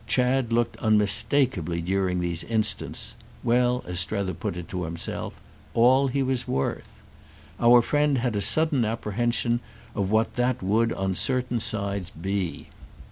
[0.07, 5.39] Chad looked unmistakeably during these instants—well, as Strether put it to himself,
[5.75, 6.89] all he was worth.
[7.59, 9.59] Our friend had a sudden apprehension
[9.93, 12.69] of what that would on certain sides be.